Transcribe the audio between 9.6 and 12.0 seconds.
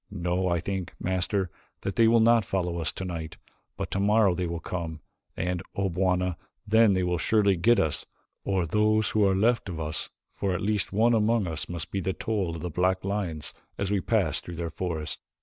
of us, for at least one among us must be